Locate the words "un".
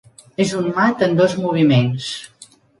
0.59-0.69